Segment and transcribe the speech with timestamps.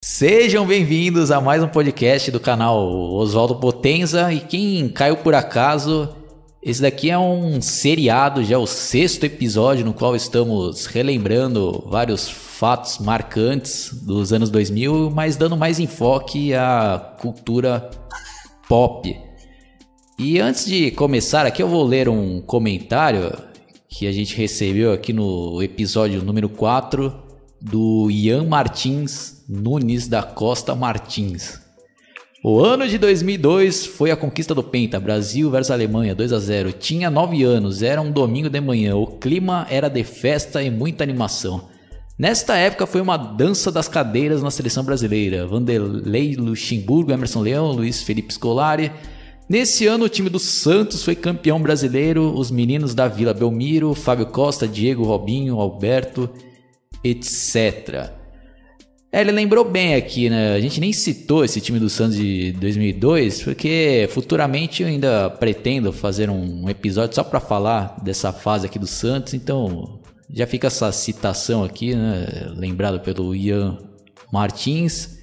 [0.00, 4.32] Sejam bem-vindos a mais um podcast do canal Oswaldo Potenza.
[4.32, 6.08] E quem caiu por acaso,
[6.62, 12.30] esse daqui é um seriado, já é o sexto episódio no qual estamos relembrando vários
[12.30, 17.90] fatos marcantes dos anos 2000, mas dando mais enfoque à cultura
[18.68, 19.20] pop.
[20.16, 23.36] E antes de começar aqui, eu vou ler um comentário
[23.88, 27.12] que a gente recebeu aqui no episódio número 4
[27.60, 31.58] do Ian Martins Nunes da Costa Martins.
[32.44, 36.72] O ano de 2002 foi a conquista do Penta, Brasil versus Alemanha, 2 a 0.
[36.72, 41.02] Tinha 9 anos, era um domingo de manhã, o clima era de festa e muita
[41.02, 41.66] animação.
[42.18, 45.46] Nesta época foi uma dança das cadeiras na seleção brasileira.
[45.46, 48.92] Vanderlei Luxemburgo, Emerson Leão, Luiz Felipe Scolari.
[49.48, 54.26] Nesse ano o time do Santos foi campeão brasileiro, os meninos da Vila Belmiro, Fábio
[54.26, 56.28] Costa, Diego, Robinho, Alberto,
[57.02, 58.17] etc.
[59.10, 60.54] É, ele lembrou bem aqui, né?
[60.54, 65.92] A gente nem citou esse time do Santos de 2002, porque futuramente eu ainda pretendo
[65.92, 69.98] fazer um episódio só para falar dessa fase aqui do Santos, então
[70.30, 72.52] já fica essa citação aqui, né?
[72.54, 73.78] Lembrado pelo Ian
[74.30, 75.16] Martins.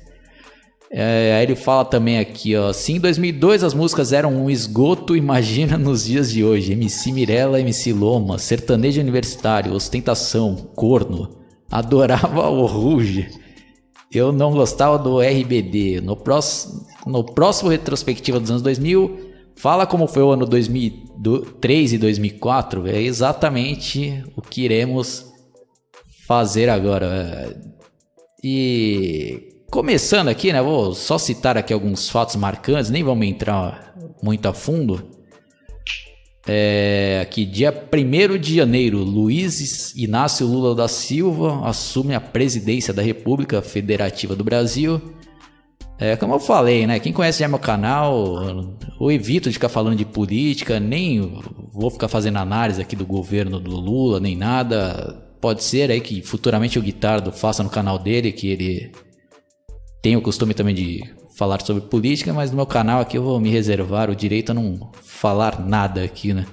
[0.90, 2.74] É, aí ele fala também aqui, ó.
[2.74, 6.72] Se em 2002 as músicas eram um esgoto, imagina nos dias de hoje.
[6.72, 11.38] MC Mirella, MC Loma, sertanejo universitário, ostentação, corno.
[11.70, 13.45] Adorava o Ruge.
[14.18, 16.02] Eu não gostava do RBD.
[16.02, 19.20] No próximo, no próximo retrospectiva dos anos 2000,
[19.56, 22.88] fala como foi o ano 2003 e 2004.
[22.88, 25.32] É exatamente o que iremos
[26.28, 27.56] fazer agora.
[28.44, 30.62] E começando aqui, né?
[30.62, 35.15] Vou só citar aqui alguns fatos marcantes, nem vamos entrar muito a fundo.
[36.48, 43.02] É, aqui, dia 1 de janeiro, Luiz Inácio Lula da Silva assume a presidência da
[43.02, 45.02] República Federativa do Brasil.
[45.98, 47.00] É, como eu falei, né?
[47.00, 51.42] Quem conhece já meu canal, eu evito de ficar falando de política, nem
[51.74, 55.24] vou ficar fazendo análise aqui do governo do Lula, nem nada.
[55.42, 58.92] Pode ser aí que futuramente o Guitardo faça no canal dele, que ele
[60.02, 61.04] tem o costume também de
[61.36, 64.56] falar sobre política, mas no meu canal aqui eu vou me reservar o direito a
[64.56, 66.46] não falar nada aqui, né?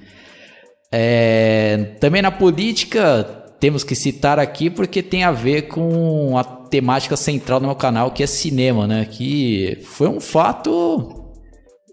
[0.91, 3.25] É, também na política
[3.59, 8.11] temos que citar aqui porque tem a ver com a temática central do meu canal,
[8.11, 9.07] que é cinema, né?
[9.09, 11.33] Que foi um fato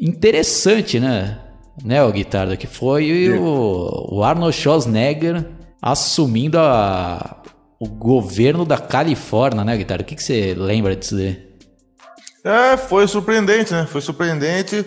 [0.01, 1.39] interessante, né?
[1.81, 5.45] Né, o Guitardo, que foi o, o Arnold Schwarzenegger
[5.81, 7.41] assumindo a,
[7.79, 10.03] o governo da Califórnia, né, Guitardo?
[10.03, 11.48] O que, que você lembra disso daí?
[12.43, 13.85] É, foi surpreendente, né?
[13.89, 14.85] Foi surpreendente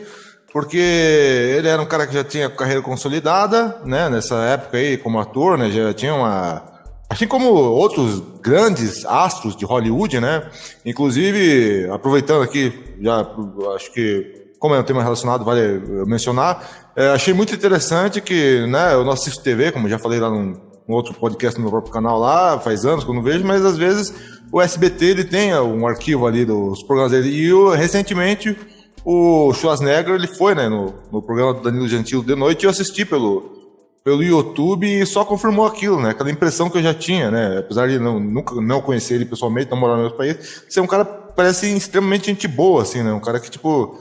[0.53, 4.09] porque ele era um cara que já tinha carreira consolidada, né?
[4.11, 5.71] Nessa época aí, como ator, né?
[5.71, 6.63] Já tinha uma.
[7.09, 10.51] Assim como outros grandes astros de Hollywood, né?
[10.85, 13.27] Inclusive, aproveitando aqui, já
[13.75, 18.95] acho que, como é um tema relacionado, vale mencionar, é, achei muito interessante que, né?
[18.95, 21.93] Eu não assisto TV, como já falei lá num, num outro podcast no meu próprio
[21.93, 24.12] canal lá, faz anos que eu não vejo, mas às vezes
[24.50, 27.28] o SBT ele tem um arquivo ali dos programas dele.
[27.28, 28.56] E eu, recentemente
[29.04, 32.71] o Schwarzenegger ele foi né, no, no programa do Danilo Gentili de noite e eu
[32.71, 33.62] assisti pelo,
[34.04, 36.10] pelo YouTube e só confirmou aquilo, né?
[36.10, 37.59] Aquela impressão que eu já tinha, né?
[37.59, 40.87] Apesar de não, nunca não conhecer ele pessoalmente, não morar no meu país, ser um
[40.87, 43.12] cara parece extremamente gente boa, assim, né?
[43.12, 43.98] Um cara que, tipo,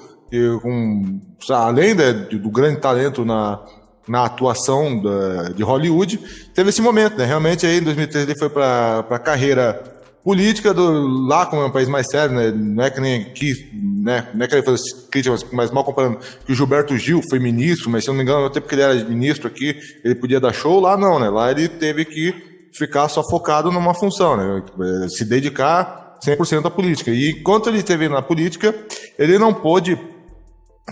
[0.61, 3.63] com, além né, do grande talento na,
[4.07, 6.19] na atuação da, de Hollywood,
[6.53, 7.25] teve esse momento, né?
[7.25, 9.81] Realmente aí em 2013 ele foi para a carreira
[10.23, 12.51] política do lá como é um país mais sério, né?
[12.51, 14.27] Não é que nem aqui, né?
[14.33, 17.89] Não é que ele faz críticas, mas mal comparando que o Gilberto Gil foi ministro,
[17.89, 20.53] mas se eu não me engano, até porque ele era ministro aqui, ele podia dar
[20.53, 21.29] show, lá não, né?
[21.29, 22.33] Lá ele teve que
[22.73, 24.63] ficar só focado numa função, né?
[25.09, 27.11] Se dedicar 100% à política.
[27.11, 28.73] E enquanto ele esteve na política,
[29.17, 29.97] ele não pôde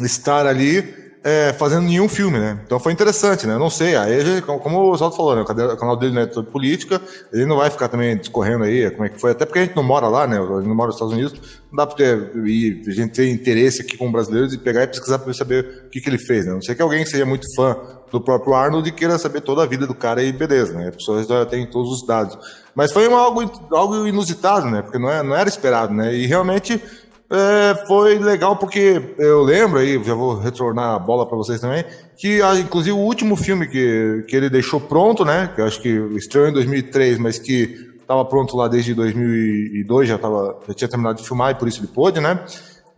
[0.01, 2.59] estar ali é, fazendo nenhum filme, né?
[2.65, 3.53] Então foi interessante, né?
[3.55, 5.41] Eu não sei, aí, como o Oswaldo falou, né?
[5.41, 7.01] O canal dele não é sobre política,
[7.33, 9.75] ele não vai ficar também discorrendo aí como é que foi, até porque a gente
[9.75, 10.37] não mora lá, né?
[10.37, 11.33] A gente não mora nos Estados Unidos,
[11.69, 14.87] não dá pra ter, e a gente ter interesse aqui com brasileiros e pegar e
[14.87, 16.53] pesquisar para saber o que, que ele fez, né?
[16.53, 17.75] Não sei que alguém seja muito fã
[18.11, 20.87] do próprio Arnold e queira saber toda a vida do cara e beleza, né?
[20.87, 22.37] A pessoa já tem todos os dados.
[22.73, 23.41] Mas foi uma, algo,
[23.71, 24.81] algo inusitado, né?
[24.81, 26.15] Porque não, é, não era esperado, né?
[26.15, 26.81] E realmente
[27.31, 31.85] é, foi legal porque eu lembro aí, já vou retornar a bola para vocês também,
[32.17, 35.89] que inclusive o último filme que, que ele deixou pronto, né, que eu acho que
[36.17, 41.21] estreou em 2003, mas que estava pronto lá desde 2002, já, tava, já tinha terminado
[41.21, 42.43] de filmar e por isso ele pôde, né,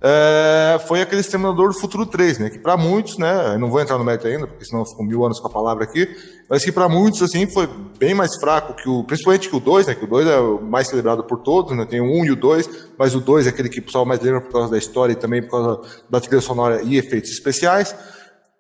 [0.03, 2.49] é, foi aquele Exterminador do Futuro 3, né?
[2.49, 3.53] Que para muitos, né?
[3.53, 5.83] Eu não vou entrar no mérito ainda, porque senão ficam mil anos com a palavra
[5.83, 6.09] aqui,
[6.49, 7.69] mas que para muitos, assim, foi
[7.99, 9.03] bem mais fraco que o.
[9.03, 9.93] Principalmente que o 2, né?
[9.93, 11.85] Que o 2 é o mais celebrado por todos, né?
[11.85, 14.19] Tem o 1 e o 2, mas o 2 é aquele que o pessoal mais
[14.21, 17.95] lembra por causa da história e também por causa da trilha sonora e efeitos especiais.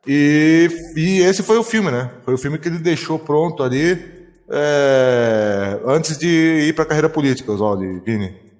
[0.05, 2.11] E, e esse foi o filme, né?
[2.23, 3.99] Foi o filme que ele deixou pronto ali
[4.47, 6.27] é, antes de
[6.67, 8.50] ir para a carreira política, Oswaldo Vini.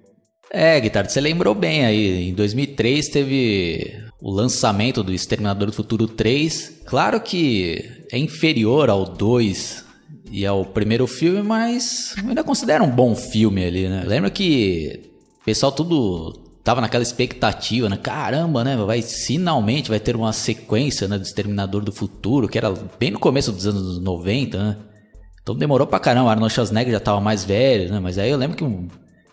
[0.53, 2.29] É, Guitarra, você lembrou bem aí.
[2.29, 6.81] Em 2003 teve o lançamento do Exterminador do Futuro 3.
[6.85, 9.85] Claro que é inferior ao 2
[10.29, 14.03] e ao primeiro filme, mas eu ainda considero um bom filme ali, né?
[14.05, 15.09] Lembra que
[15.41, 16.33] o pessoal tudo
[16.63, 17.95] tava naquela expectativa, né?
[17.95, 18.75] Caramba, né?
[18.75, 23.19] Vai finalmente vai ter uma sequência, né, do Exterminador do Futuro, que era bem no
[23.19, 24.77] começo dos anos 90, né?
[25.41, 27.99] Então demorou pra caramba, Arnold Schwarzenegger já tava mais velho, né?
[28.01, 28.87] Mas aí eu lembro que um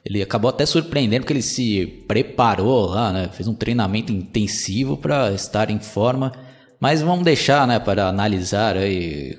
[0.08, 3.28] ele acabou até surpreendendo que ele se preparou lá, né?
[3.30, 6.32] Fez um treinamento intensivo para estar em forma.
[6.80, 9.36] Mas vamos deixar, né, para analisar aí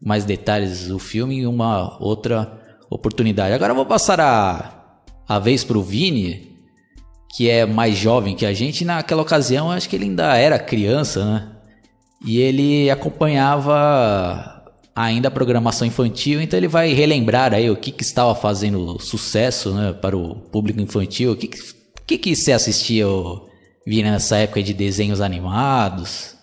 [0.00, 2.56] mais detalhes do filme em uma outra
[2.88, 3.52] oportunidade.
[3.52, 4.92] Agora eu vou passar a,
[5.26, 6.56] a vez para o Vini,
[7.34, 8.84] que é mais jovem que a gente.
[8.84, 11.48] Naquela ocasião, acho que ele ainda era criança, né?
[12.24, 14.51] E ele acompanhava
[14.94, 19.72] ainda a programação infantil, então ele vai relembrar aí o que, que estava fazendo sucesso
[19.74, 21.32] né, para o público infantil.
[21.32, 21.48] O que,
[22.06, 23.06] que, que você assistia,
[23.86, 26.36] Vini, nessa época de desenhos animados?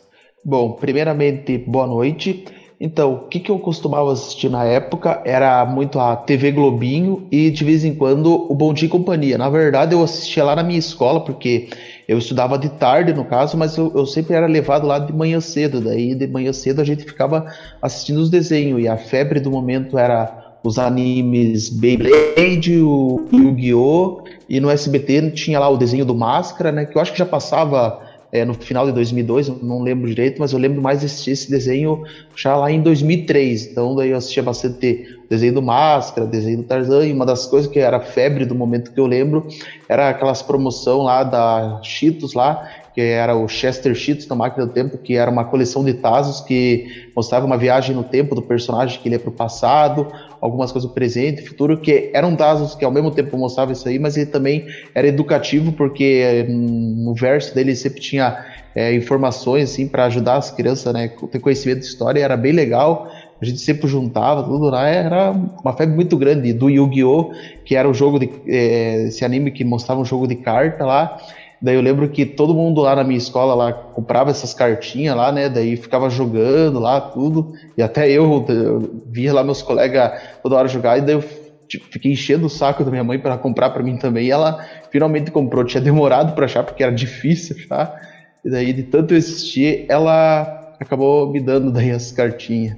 [0.44, 2.46] Bom, primeiramente, boa noite.
[2.82, 7.50] Então, o que, que eu costumava assistir na época era muito a TV Globinho e
[7.50, 9.38] de vez em quando o Bom Dia e Companhia.
[9.38, 11.68] Na verdade, eu assistia lá na minha escola, porque
[12.08, 15.42] eu estudava de tarde, no caso, mas eu, eu, sempre era levado lá de manhã
[15.42, 15.82] cedo.
[15.82, 17.48] Daí, de manhã cedo, a gente ficava
[17.82, 18.82] assistindo os desenhos.
[18.82, 24.24] E a febre do momento era os animes Beyblade, o Yu-Gi-Oh!
[24.48, 26.86] E no SBT tinha lá o desenho do Máscara, né?
[26.86, 30.54] Que eu acho que já passava é, no final de 2002, não lembro direito, mas
[30.54, 32.04] eu lembro mais desse, esse desenho
[32.36, 33.68] já lá em 2003.
[33.68, 37.72] Então daí eu assistia bastante desenho do Máscara, desenho do Tarzan, e uma das coisas
[37.72, 39.48] que era febre do momento que eu lembro
[39.88, 42.68] era aquelas promoção lá da Cheetos lá,
[43.00, 46.42] que era o Chester Cheetos da Máquina do Tempo, que era uma coleção de Tazos
[46.42, 50.12] que mostrava uma viagem no tempo do personagem que ele ia para o passado,
[50.42, 53.98] algumas coisas do presente, futuro, que eram Tazos que ao mesmo tempo mostravam isso aí,
[53.98, 59.88] mas ele também era educativo, porque eh, no verso dele sempre tinha é, informações assim
[59.88, 63.10] para ajudar as crianças, né, ter conhecimento de história, era bem legal.
[63.42, 67.32] A gente sempre juntava tudo lá, era uma febre muito grande do Yu-Gi-Oh,
[67.64, 71.18] que era o jogo de é, esse anime que mostrava um jogo de carta lá.
[71.62, 75.32] Daí eu lembro que todo mundo lá na minha escola lá comprava essas cartinhas lá,
[75.32, 75.50] né?
[75.50, 77.54] Daí ficava jogando lá tudo.
[77.78, 81.24] E até eu, eu via lá meus colegas toda hora jogar e daí eu
[81.68, 84.28] tipo, fiquei enchendo o saco da minha mãe para comprar para mim também.
[84.28, 85.66] E ela finalmente comprou.
[85.66, 88.10] Tinha demorado para achar porque era difícil achar.
[88.44, 92.78] E daí de tanto eu assistir, ela acabou me dando daí as cartinhas.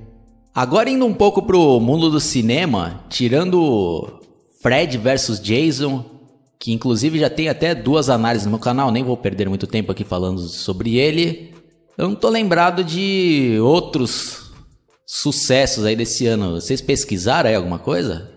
[0.54, 4.20] Agora indo um pouco pro mundo do cinema, tirando
[4.62, 6.04] Fred versus Jason,
[6.62, 9.92] que inclusive já tem até duas análises no meu canal, nem vou perder muito tempo
[9.92, 11.52] aqui falando sobre ele.
[11.98, 14.52] Eu não tô lembrado de outros
[15.04, 16.62] sucessos aí desse ano.
[16.62, 18.30] Vocês pesquisaram aí alguma coisa?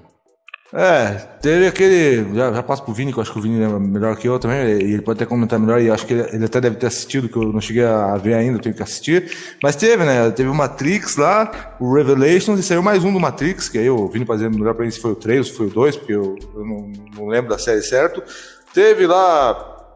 [0.77, 2.35] É, teve aquele.
[2.35, 4.41] Já, já passo pro Vini, que eu acho que o Vini é melhor que eu
[4.41, 6.89] também, e ele pode até comentar melhor, e acho que ele, ele, até deve ter
[6.89, 9.31] assistido, que eu não cheguei a ver ainda, eu tenho que assistir.
[9.63, 10.33] Mas teve, né?
[10.33, 14.09] Teve o Matrix lá, o Revelations, e saiu mais um do Matrix, que aí o
[14.09, 16.13] Vini dizer melhor pra mim se foi o 3 ou se foi o 2, porque
[16.13, 18.21] eu, eu não, não, lembro da série certo.
[18.75, 19.95] Teve lá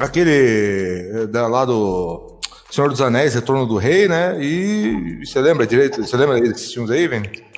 [0.00, 2.38] aquele da, lá do
[2.70, 4.42] Senhor dos Anéis, Retorno do Rei, né?
[4.42, 6.02] E você lembra direito?
[6.02, 7.53] Você lembra desses filmes aí, Vini?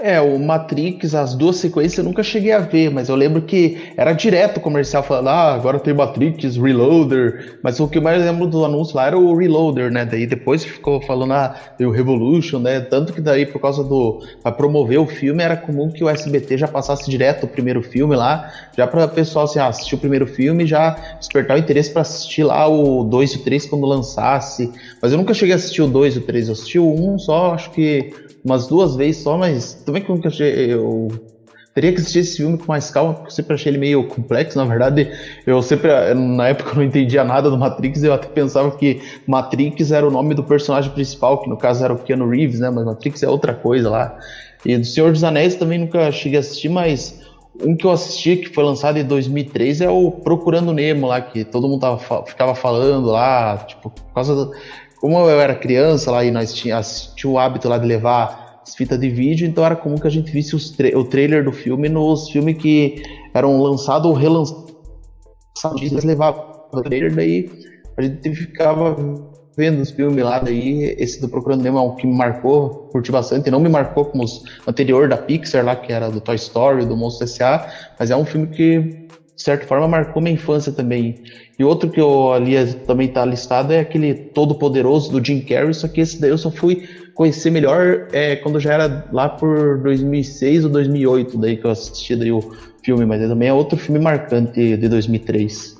[0.00, 3.92] É, o Matrix, as duas sequências eu nunca cheguei a ver, mas eu lembro que
[3.96, 8.22] era direto o comercial falando, ah, agora tem Matrix, Reloader, mas o que eu mais
[8.22, 10.04] lembro do anúncio lá era o Reloader, né?
[10.04, 12.78] Daí depois ficou falando, ah, tem o Revolution, né?
[12.80, 14.22] Tanto que daí, por causa do.
[14.40, 18.14] pra promover o filme, era comum que o SBT já passasse direto o primeiro filme
[18.14, 21.90] lá, já para o pessoal assim, ah, assistir o primeiro filme já despertar o interesse
[21.90, 24.72] para assistir lá o 2 e o 3 quando lançasse.
[25.02, 27.18] Mas eu nunca cheguei a assistir o 2 e o 3, eu assisti o 1
[27.18, 28.12] só, acho que
[28.44, 31.08] umas duas vezes só, mas também como que eu, eu
[31.74, 34.58] teria que assistir esse filme com mais calma, porque eu sempre achei ele meio complexo.
[34.58, 35.10] Na verdade,
[35.46, 39.92] eu sempre, na época, eu não entendia nada do Matrix, eu até pensava que Matrix
[39.92, 42.70] era o nome do personagem principal, que no caso era o Keanu Reeves, né?
[42.70, 44.18] Mas Matrix é outra coisa lá.
[44.64, 47.20] E do Senhor dos Anéis também nunca cheguei a assistir, mas
[47.62, 51.44] um que eu assisti, que foi lançado em 2003, é o Procurando Nemo lá, que
[51.44, 54.52] todo mundo tava, ficava falando lá, tipo, por causa do
[55.00, 58.74] como eu era criança lá e nós tínhamos tinha o hábito lá de levar as
[58.74, 61.88] fitas de vídeo, então era comum que a gente visse tra o trailer do filme
[61.88, 63.02] nos filmes que
[63.32, 64.68] eram lançados ou relançados
[65.80, 67.50] eles levavam o trailer, daí
[67.96, 68.94] a gente ficava
[69.58, 73.10] vendo os filmes lá, daí esse do Procurando Nemo é um que me marcou, curti
[73.10, 76.86] bastante, não me marcou como os anterior da Pixar lá, que era do Toy Story,
[76.86, 79.07] do Monstro S.A., mas é um filme que,
[79.38, 81.14] de certa forma, marcou minha infância também.
[81.56, 82.52] E outro que eu ali
[82.84, 86.38] também tá listado é aquele Todo Poderoso do Jim Carrey, só que esse daí eu
[86.38, 86.82] só fui
[87.14, 92.16] conhecer melhor é, quando já era lá por 2006 ou 2008, daí que eu assisti
[92.16, 92.40] daí o
[92.82, 95.77] filme, mas também é outro filme marcante de 2003.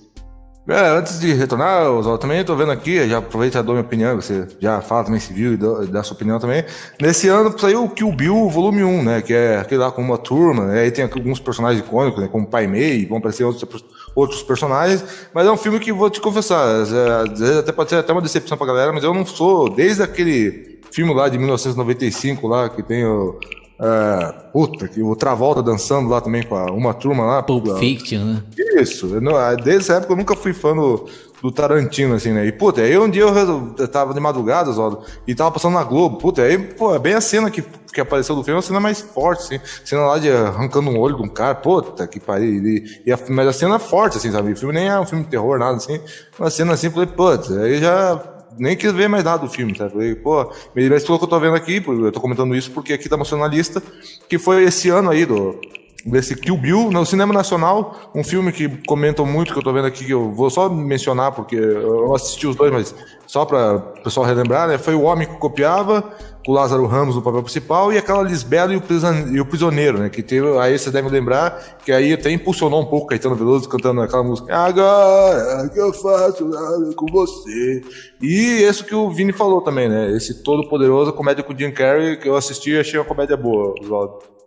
[0.71, 4.17] É, antes de retornar, Oswaldo, também estou vendo aqui, já aproveita e dou minha opinião,
[4.17, 6.63] você já fala também se viu e dá sua opinião também.
[7.01, 9.23] Nesse ano saiu o Kill Bill Volume 1, né?
[9.23, 12.29] Que é aquele lá com uma turma, né, aí tem alguns personagens icônicos, né?
[12.31, 13.83] Como Pai Mei, vão aparecer outros,
[14.15, 17.97] outros personagens, mas é um filme que vou te confessar, às vezes até pode ser
[17.97, 22.47] até uma decepção pra galera, mas eu não sou, desde aquele filme lá de 1995
[22.47, 23.39] lá, que tem o
[23.81, 27.43] é, puta, que o Travolta dançando lá também com a, uma turma lá.
[27.43, 28.43] Pulp Fiction, né?
[28.77, 29.07] Isso.
[29.07, 29.21] Eu,
[29.57, 31.07] desde essa época eu nunca fui fã do,
[31.41, 32.45] do Tarantino, assim, né?
[32.45, 35.85] E, puta, aí um dia eu, eu tava de madrugada, Zó, e tava passando na
[35.85, 36.19] Globo.
[36.19, 38.81] Puta, aí, pô, é bem a cena que, que apareceu do filme, é uma cena
[38.81, 39.61] mais forte, assim.
[39.85, 42.49] Cena lá de arrancando um olho de um cara, puta, que pariu.
[42.49, 44.53] E, e a, mas a cena é forte, assim, sabe?
[44.53, 46.01] O filme nem é um filme de terror, nada assim.
[46.37, 49.89] Uma cena assim, falei, puta, aí já nem quis ver mais nada do filme, tá?
[49.89, 50.83] Falei, pô, me
[51.19, 53.83] que eu tô vendo aqui, eu tô comentando isso porque aqui tá mostrando na lista,
[54.29, 55.61] que foi esse ano aí do,
[56.05, 59.87] desse Kill Bill no cinema nacional, um filme que comentam muito que eu tô vendo
[59.87, 62.95] aqui que eu vou só mencionar porque eu assisti os dois, mas
[63.27, 64.79] só para o pessoal relembrar, né?
[64.79, 66.05] Foi o homem que copiava,
[66.47, 70.09] o Lázaro Ramos no papel principal e aquela Lisbela e o Prisioneiro, né?
[70.09, 74.01] Que teve, aí você deve lembrar que aí até impulsionou um pouco Caetano Veloso cantando
[74.01, 77.83] aquela música Agora que eu faço nada com você.
[78.23, 80.11] E isso que o Vini falou também, né?
[80.17, 83.37] Esse todo poderoso comédia com o Jim Carrey que eu assisti e achei uma comédia
[83.37, 84.38] boa, Oswaldo.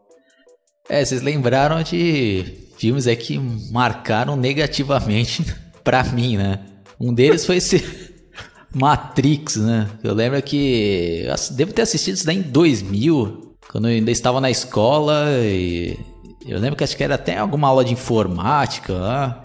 [0.89, 3.39] É, vocês lembraram de filmes é que
[3.71, 5.45] marcaram negativamente
[5.83, 6.59] para mim, né?
[7.00, 7.83] Um deles foi esse
[8.73, 9.88] Matrix, né?
[10.03, 14.50] Eu lembro que devo ter assistido isso daí em 2000, quando eu ainda estava na
[14.50, 15.97] escola e
[16.45, 19.41] eu lembro que acho que era até alguma aula de informática lá.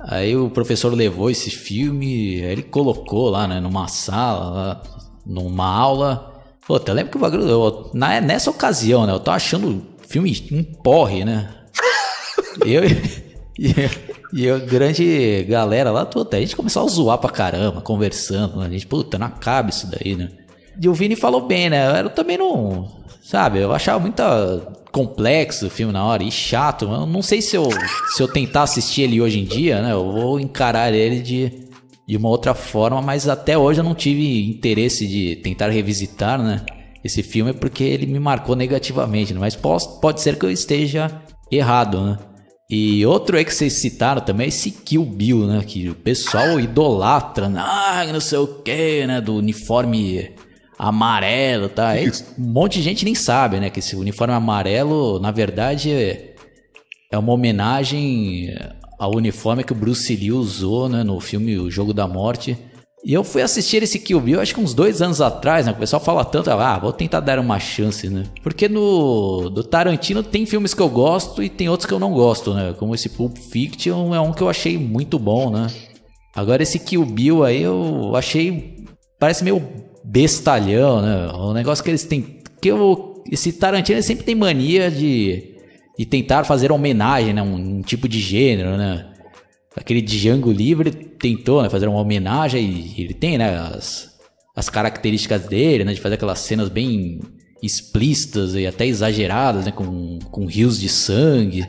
[0.00, 4.82] Aí o professor levou esse filme, ele colocou lá, né, numa sala, lá,
[5.24, 6.42] numa aula.
[6.66, 10.48] Pô, eu lembro que o bagulho, eu, na, nessa ocasião, né, eu tô achando filme
[10.52, 11.48] um porre, né?
[12.64, 12.82] eu
[13.58, 13.74] e,
[14.32, 18.66] e a grande galera lá, toda, a gente começou a zoar pra caramba, conversando, né?
[18.66, 20.30] a gente, puta, não acaba isso daí, né?
[20.80, 22.02] E o Vini falou bem, né?
[22.02, 22.86] Eu também não,
[23.22, 24.22] sabe, eu achava muito
[24.92, 26.84] complexo o filme na hora e chato.
[26.84, 27.68] Eu não sei se eu,
[28.14, 29.92] se eu tentar assistir ele hoje em dia, né?
[29.92, 31.52] Eu vou encarar ele de,
[32.06, 36.64] de uma outra forma, mas até hoje eu não tive interesse de tentar revisitar, né?
[37.06, 39.40] Esse filme porque ele me marcou negativamente, né?
[39.40, 42.18] mas pode, pode ser que eu esteja errado, né?
[42.68, 45.62] E outro aí que vocês citaram também é esse Kill Bill, né?
[45.64, 47.60] Que o pessoal idolatra, né?
[47.64, 49.20] ah, não sei o que, né?
[49.20, 50.32] Do uniforme
[50.76, 51.90] amarelo, tá?
[51.90, 53.70] Aí, um monte de gente nem sabe, né?
[53.70, 56.34] Que esse uniforme amarelo, na verdade, é,
[57.12, 58.52] é uma homenagem
[58.98, 61.04] ao uniforme que o Bruce Lee usou, né?
[61.04, 62.58] No filme O Jogo da Morte
[63.06, 65.70] e eu fui assistir esse Kill Bill, acho que uns dois anos atrás, né?
[65.70, 68.24] O pessoal fala tanto, ah, vou tentar dar uma chance, né?
[68.42, 72.12] Porque no do Tarantino tem filmes que eu gosto e tem outros que eu não
[72.12, 72.74] gosto, né?
[72.76, 75.68] Como esse Pulp Fiction é um que eu achei muito bom, né?
[76.34, 78.84] Agora esse Kill Bill aí eu achei
[79.20, 79.62] parece meio
[80.02, 81.28] bestalhão, né?
[81.32, 85.54] O negócio que eles têm que eu esse Tarantino sempre tem mania de
[85.96, 87.40] de tentar fazer homenagem, né?
[87.40, 89.12] Um, um tipo de gênero, né?
[89.76, 94.16] Aquele Django Livre tentou né, fazer uma homenagem e ele tem né, as,
[94.54, 97.20] as características dele, né, de fazer aquelas cenas bem
[97.62, 101.66] explícitas e até exageradas, né, com, com rios de sangue.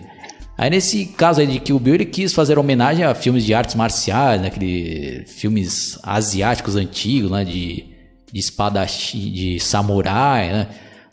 [0.57, 3.75] Aí nesse caso aí de Kill Bill ele quis fazer homenagem a filmes de artes
[3.75, 7.85] marciais, né, aquele, filmes asiáticos antigos, né, de,
[8.31, 10.67] de espadachim, de samurai, né,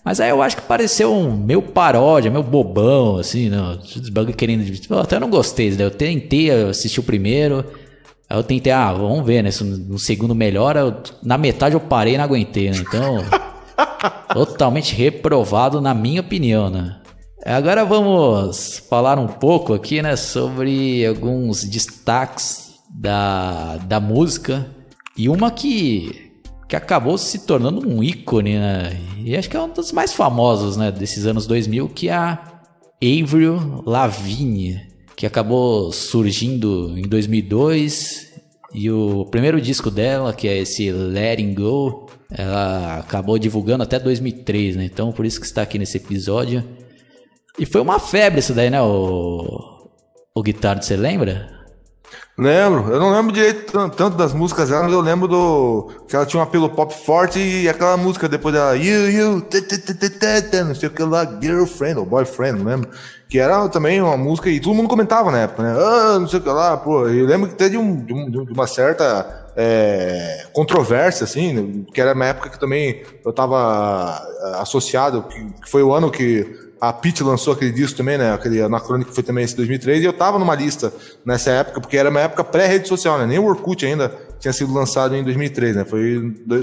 [0.05, 3.79] mas aí eu acho que pareceu um meu paródia, meu bobão, assim, não.
[4.37, 4.65] querendo.
[4.91, 5.85] Eu até não gostei, né?
[5.85, 7.65] Eu tentei assistir o primeiro.
[8.29, 9.51] Aí eu tentei, ah, vamos ver, né?
[9.51, 12.77] Se no segundo melhora, eu, na metade eu parei e não aguentei, né?
[12.79, 13.19] Então.
[14.33, 16.97] totalmente reprovado, na minha opinião, né?
[17.45, 24.67] Agora vamos falar um pouco aqui, né, sobre alguns destaques da, da música.
[25.17, 26.24] E uma que
[26.69, 28.99] que acabou se tornando um ícone, né?
[29.19, 32.55] E acho que é um dos mais famosos, né, desses anos 2000, que é a
[33.03, 34.81] Avril Lavigne,
[35.17, 38.33] que acabou surgindo em 2002
[38.73, 44.77] e o primeiro disco dela, que é esse Letting Go, ela acabou divulgando até 2003,
[44.77, 44.85] né?
[44.85, 46.65] Então por isso que está aqui nesse episódio.
[47.59, 49.89] E foi uma febre isso daí, né, o,
[50.35, 51.64] o Guitardo, você lembra?
[52.37, 55.89] Lembro, eu não lembro direito tanto das músicas dela, mas eu lembro do.
[56.09, 59.47] que ela tinha um apelo pop forte e aquela música depois dela, You, You,
[60.67, 62.91] não sei o que lá, Girlfriend ou Boyfriend, não lembro.
[63.29, 65.77] Que era também uma música e todo mundo comentava na época, né?
[65.79, 67.09] Ah, não sei o que lá, pô.
[67.09, 72.51] Eu lembro que teve de, um, uma certa é, controvérsia, assim, que era uma época
[72.51, 77.73] que também eu tava é, associado, que foi o ano que a Pete lançou aquele
[77.73, 78.33] disco também, né?
[78.33, 80.93] Aquele Anacrônico foi também esse 2003, e eu tava numa lista
[81.25, 83.27] nessa época, porque era uma época pré-rede social, né?
[83.27, 84.13] Nem o Orkut ainda
[84.45, 85.85] tinha sido lançado em 2003, né?
[85.87, 86.01] Foi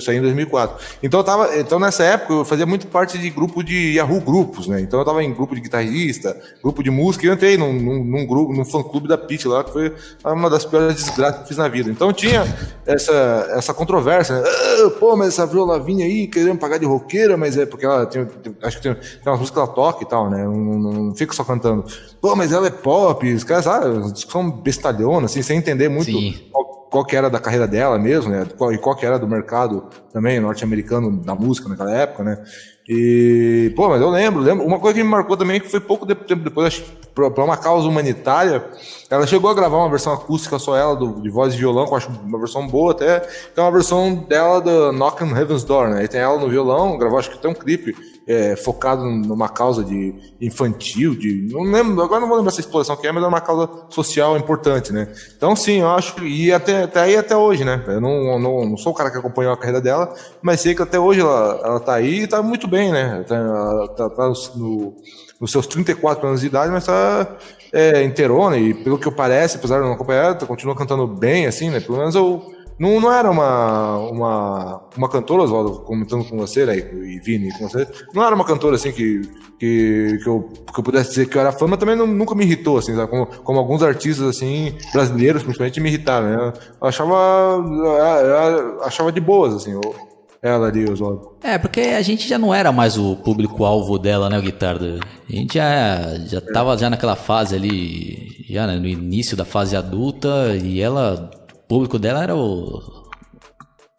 [0.07, 0.77] aí em 2004.
[1.01, 4.67] Então eu tava, então nessa época eu fazia muito parte de grupo de Yahoo grupos,
[4.67, 4.81] né?
[4.81, 8.03] Então eu tava em grupo de guitarrista, grupo de música, e eu entrei num, num,
[8.03, 11.41] num grupo, num fã clube da Pete lá, que foi uma das piores desgraças que
[11.41, 11.89] eu fiz na vida.
[11.89, 12.43] Então tinha
[12.85, 14.47] essa essa controvérsia, né?
[14.47, 18.05] Ah, pô, mas essa Avril Lavigne aí querendo pagar de roqueira, mas é porque ela
[18.05, 18.27] tem,
[18.61, 20.43] acho que tem, tem umas músicas que ela toca e tal, né?
[20.43, 21.83] Não, não, não fica só cantando.
[22.21, 26.11] Pô, mas ela é pop, os caras, sabe, discussão bestalhona, assim, sem entender muito
[26.51, 28.45] qual, qual, que era da carreira dela mesmo, né?
[28.74, 32.43] E qual que era do mercado também norte-americano da música naquela época, né?
[32.88, 34.65] E, pô, mas eu lembro, lembro.
[34.65, 36.83] Uma coisa que me marcou também que foi pouco tempo depois, acho
[37.13, 38.63] para uma causa humanitária,
[39.10, 41.93] ela chegou a gravar uma versão acústica só ela, do, de voz e violão, que
[41.93, 45.63] eu acho uma versão boa até, que é uma versão dela do Knock on Heaven's
[45.63, 46.03] Door, né?
[46.03, 47.95] E tem ela no violão, gravou acho que até um clipe
[48.31, 51.50] é, focado numa causa de infantil, de.
[51.51, 54.38] Não lembro, agora não vou lembrar essa exploração que é, mas é uma causa social
[54.38, 55.11] importante, né?
[55.35, 56.25] Então, sim, eu acho.
[56.25, 57.83] E até, até aí até hoje, né?
[57.88, 60.81] Eu não, não, não sou o cara que acompanhou a carreira dela, mas sei que
[60.81, 63.25] até hoje ela, ela tá aí e tá muito bem, né?
[63.27, 64.95] Tá, tá, tá no,
[65.39, 67.38] nos seus 34 anos de idade, mas tá
[67.73, 71.69] é, inteirona e pelo que parece, apesar de não acompanhar, tá, continua cantando bem, assim,
[71.69, 71.79] né?
[71.79, 76.77] Pelo menos eu não, não era uma, uma, uma cantora, Oswaldo, comentando com você, né,
[76.79, 79.21] e Vini, com você, não era uma cantora, assim, que,
[79.59, 82.33] que, que, eu, que eu pudesse dizer que eu era fã, mas também não, nunca
[82.33, 83.07] me irritou, assim, sabe?
[83.11, 86.53] Como, como alguns artistas, assim, brasileiros, principalmente, me irritaram, né?
[86.81, 89.95] Eu achava, eu achava de boas, assim, eu,
[90.41, 91.35] ela ali, Oswaldo.
[91.43, 95.00] É, porque a gente já não era mais o público-alvo dela, né, o?
[95.29, 99.75] A gente já, já tava já naquela fase ali, já né, no início da fase
[99.75, 101.29] adulta, e ela
[101.72, 102.82] público dela era o,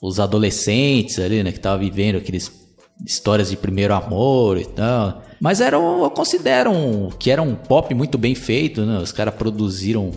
[0.03, 1.51] os adolescentes ali, né?
[1.51, 2.53] Que tava vivendo aqueles
[3.07, 5.23] histórias de primeiro amor e tal.
[5.41, 8.99] Mas era, eu considero um, que era um pop muito bem feito, né?
[8.99, 10.11] Os caras produziram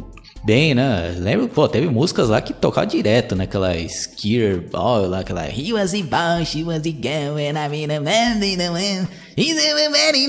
[0.44, 1.16] bem, né?
[1.18, 3.46] Lembro, pô, teve músicas lá que tocavam direto, né?
[3.46, 7.70] Aquela Skier Ball lá, aquela He was a boy, she was a girl, and I
[7.70, 8.42] mean a man,
[9.38, 10.28] he's a very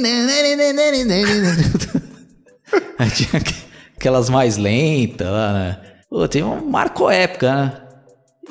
[3.16, 3.42] Tinha
[3.96, 5.95] aquelas mais lentas lá, né?
[6.08, 7.72] Pô, tem um marco época, né?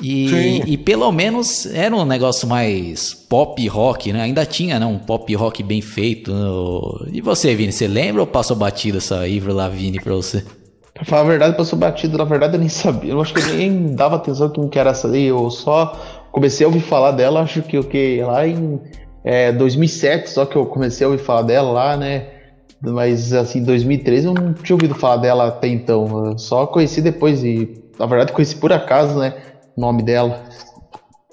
[0.02, 4.22] E, e, pelo menos era um negócio mais pop rock, né?
[4.22, 4.84] Ainda tinha, né?
[4.84, 6.34] Um pop rock bem feito.
[6.34, 7.12] Né?
[7.12, 10.44] E você, Vini, você lembra ou passou batido essa Ivra Lavigne pra você?
[10.92, 12.18] Pra falar a verdade, passou batido.
[12.18, 13.12] Na verdade, eu nem sabia.
[13.12, 15.24] Eu acho que eu nem dava atenção que que era essa aí.
[15.24, 15.98] Eu só
[16.30, 18.78] comecei a ouvir falar dela, acho que o que lá em
[19.24, 22.35] é, 2007, só que eu comecei a ouvir falar dela lá, né?
[22.80, 26.26] Mas assim, em 2013 eu não tinha ouvido falar dela até então.
[26.26, 29.34] Eu só conheci depois e, na verdade, conheci por acaso, né?
[29.76, 30.42] O nome dela.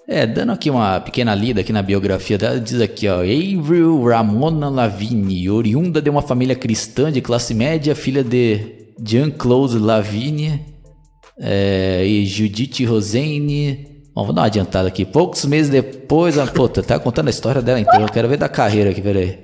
[0.07, 4.69] É, dando aqui uma pequena lida aqui na biografia dela, diz aqui, ó, Avril Ramona
[4.69, 10.61] Lavigne, oriunda de uma família cristã de classe média, filha de Jean-Claude Lavigne
[11.39, 14.03] é, e Judith Rosane.
[14.13, 15.05] Bom, vou dar uma adiantada aqui.
[15.05, 18.49] Poucos meses depois, a, pô, tá contando a história dela inteira, eu quero ver da
[18.49, 19.39] carreira aqui, peraí.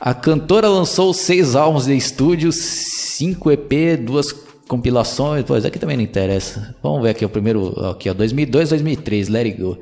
[0.00, 4.32] A cantora lançou seis álbuns de estúdio, cinco EP, duas
[4.66, 5.44] compilações.
[5.46, 6.74] Pois aqui também não interessa.
[6.82, 9.78] Vamos ver aqui o primeiro, aqui ó, 2002, 2003, Let It Go.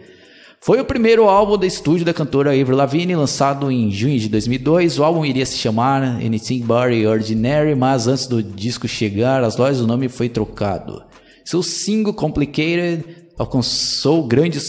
[0.60, 4.98] Foi o primeiro álbum de estúdio da cantora Avril Lavigne, lançado em junho de 2002.
[4.98, 9.80] O álbum iria se chamar Anything But Ordinary, mas antes do disco chegar às lojas,
[9.80, 11.02] o nome foi trocado.
[11.44, 13.04] Seu single Complicated
[13.36, 14.60] alcançou grande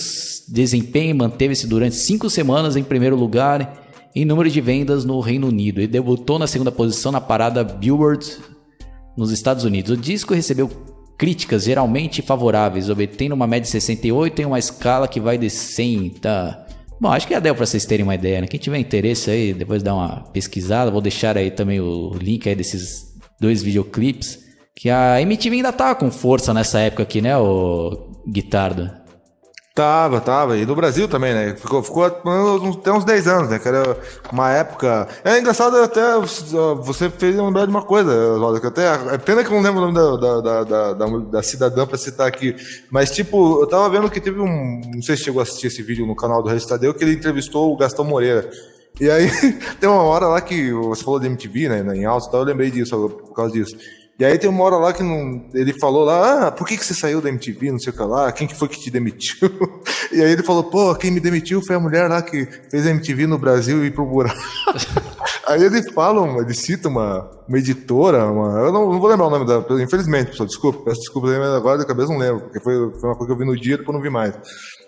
[0.47, 3.82] desempenho e manteve-se durante cinco semanas em primeiro lugar
[4.15, 8.37] em número de vendas no Reino Unido e debutou na segunda posição na parada Billboard
[9.17, 9.91] nos Estados Unidos.
[9.91, 10.69] O disco recebeu
[11.17, 16.09] críticas geralmente favoráveis, obtendo uma média de 68 em uma escala que vai de 100,
[16.21, 16.65] tá?
[16.99, 18.47] Bom, acho que já deu para vocês terem uma ideia, né?
[18.47, 22.55] Quem tiver interesse aí, depois dá uma pesquisada, vou deixar aí também o link aí
[22.55, 24.39] desses dois videoclipes,
[24.75, 29.02] que a MTV ainda tava com força nessa época aqui, né, o Guitardo?
[29.75, 30.55] Tava, tava.
[30.55, 31.55] E no Brasil também, né?
[31.55, 33.57] Ficou, ficou até uns 10 anos, né?
[33.57, 33.97] Que era
[34.31, 35.07] uma época.
[35.23, 36.15] É engraçado até
[36.75, 38.85] você fez lembrar de uma coisa, Oswaldo, que até.
[39.11, 41.97] É pena que eu não lembro o nome da, da, da, da, da cidadã pra
[41.97, 42.55] citar aqui.
[42.91, 44.79] Mas, tipo, eu tava vendo que teve um.
[44.93, 47.13] Não sei se chegou a assistir esse vídeo no canal do Regis Tadeu, que ele
[47.13, 48.47] entrevistou o Gastão Moreira.
[49.01, 49.27] E aí,
[49.81, 51.97] tem uma hora lá que você falou de MTV, né?
[51.97, 53.75] Em alto e tal, eu lembrei disso, por causa disso.
[54.19, 56.85] E aí tem uma hora lá que não, ele falou lá, ah, por que, que
[56.85, 59.49] você saiu da MTV, não sei o que lá, quem que foi que te demitiu?
[60.13, 62.91] e aí ele falou, pô, quem me demitiu foi a mulher lá que fez a
[62.91, 64.39] MTV no Brasil e pro buraco.
[65.47, 69.29] aí ele fala, ele cita uma, uma editora, uma, eu não, não, vou lembrar o
[69.29, 73.09] nome dela, infelizmente, pessoal, desculpa, peço desculpa, agora de cabeça não lembro, porque foi, foi
[73.09, 74.35] uma coisa que eu vi no dia e depois não vi mais.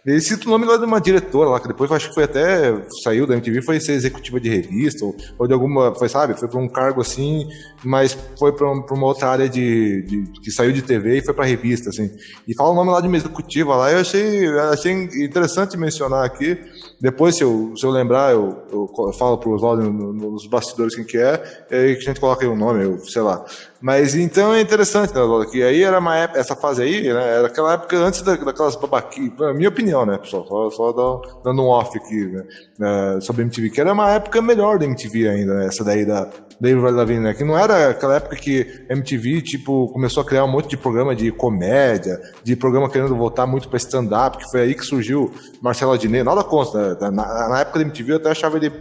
[0.06, 2.80] Ele cita o nome lá de uma diretora lá, que depois acho que foi até.
[3.04, 5.96] saiu da MTV, foi ser executiva de revista, ou, ou de alguma.
[5.96, 6.38] Foi, sabe?
[6.40, 7.48] Foi para um cargo assim,
[7.84, 11.46] mas foi para uma outra área de, de, que saiu de TV e foi para
[11.46, 12.12] revista, assim.
[12.48, 16.56] E fala o nome lá de uma executiva lá, eu achei, achei interessante mencionar aqui.
[17.02, 21.18] Depois, se eu, se eu lembrar, eu, eu falo para os nos bastidores quem que
[21.18, 21.42] é,
[21.72, 23.44] e a gente coloca aí o nome, eu, sei lá.
[23.82, 27.38] Mas então é interessante, né, Lola, que aí era uma época, essa fase aí, né,
[27.38, 31.68] era aquela época antes da, daquelas babaquias, minha opinião, né, pessoal, só, só dando um
[31.68, 32.32] off aqui,
[32.80, 36.30] né, sobre MTV, que era uma época melhor da MTV ainda, né, essa daí da,
[36.60, 37.34] David Lavigne, né?
[37.34, 41.16] Que não era aquela época que MTV, tipo, começou a criar um monte de programa
[41.16, 45.92] de comédia, de programa querendo voltar muito pra stand-up, que foi aí que surgiu Marcelo
[45.92, 46.24] Adnet.
[46.24, 47.12] Nada contra, né?
[47.12, 48.72] na, na, época da MTV eu até achava ele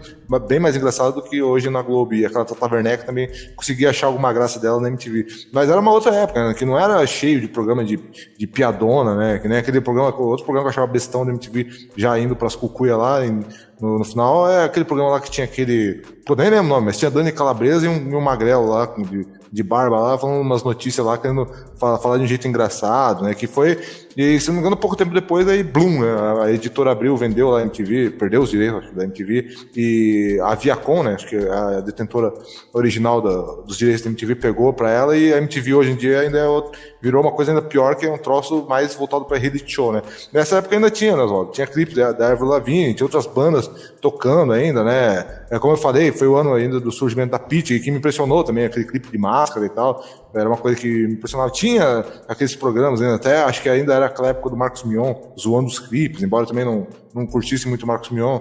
[0.46, 2.14] bem mais engraçado do que hoje na Globo.
[2.14, 5.26] E aquela Tata Werneck também conseguia achar alguma graça dela na MTV.
[5.52, 6.54] Mas era uma outra época, né?
[6.54, 7.96] Que não era cheio de programa de,
[8.38, 9.38] de piadona, né?
[9.38, 11.66] Que nem aquele programa, outro programa que eu achava bestão da MTV,
[11.96, 13.40] já indo pras cucuia lá, em,
[13.80, 16.02] no, no, final é aquele programa lá que tinha aquele.
[16.26, 19.26] Pô, nem lembro o nome, mas tinha Dani Calabresa e um, um magrelo lá, de,
[19.50, 23.34] de barba lá, falando umas notícias lá, querendo falar, falar de um jeito engraçado, né?
[23.34, 23.78] Que foi
[24.16, 26.42] e, se não me engano, pouco tempo depois, aí, Bloom, né?
[26.44, 31.02] a editora Abril vendeu lá a MTV, perdeu os direitos da MTV, e a Viacom,
[31.02, 32.32] né, acho que a detentora
[32.72, 36.20] original da, dos direitos da MTV, pegou para ela, e a MTV hoje em dia
[36.20, 39.36] ainda é outro, virou uma coisa ainda pior, que é um troço mais voltado para
[39.36, 40.00] reality show, né.
[40.32, 41.50] Nessa época ainda tinha, né, Oswaldo?
[41.50, 43.63] Tinha clipe da, da Lavigne, tinha outras bandas
[44.00, 45.44] tocando ainda, né.
[45.50, 48.42] É, como eu falei, foi o ano ainda do surgimento da Pitty, que me impressionou
[48.44, 51.50] também, aquele clipe de máscara e tal, era uma coisa que me impressionava.
[51.50, 55.68] Tinha aqueles programas ainda, até acho que ainda era aquela época do Marcos Mion, zoando
[55.68, 58.40] os clipes, embora também não, não curtisse muito o Marcos Mion.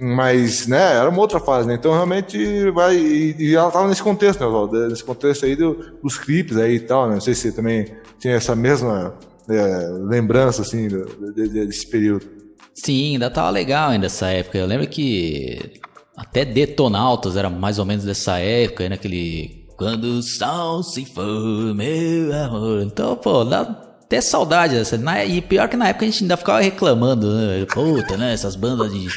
[0.00, 1.74] Mas, né, era uma outra fase, né?
[1.74, 2.96] Então, realmente, vai.
[2.96, 4.88] E, e ela tava nesse contexto, né, Oswaldo?
[4.88, 7.14] Nesse contexto aí do, dos clipes aí e tal, né?
[7.14, 7.86] Não sei se você também
[8.18, 9.14] tinha essa mesma
[9.48, 10.88] é, lembrança, assim,
[11.34, 12.37] desse período.
[12.84, 14.58] Sim, ainda tava legal ainda essa época.
[14.58, 15.80] Eu lembro que
[16.16, 21.72] até Detonautas era mais ou menos dessa época, aí naquele quando o sol se for,
[21.72, 22.82] meu amor.
[22.82, 24.98] Então, pô, dá até saudade dessa.
[25.24, 27.64] E pior que na época a gente ainda ficava reclamando, né?
[27.72, 28.32] Puta, né?
[28.32, 29.08] Essas bandas de